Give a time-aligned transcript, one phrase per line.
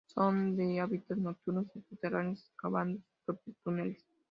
[0.15, 4.03] Son de hábitos nocturnos y subterráneos, excavando sus propios túneles.